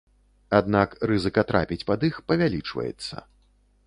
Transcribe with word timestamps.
Аднак 0.59 0.95
рызыка 1.11 1.43
трапіць 1.51 1.79
пад 1.89 2.05
іх 2.09 2.15
павялічваецца. 2.31 3.15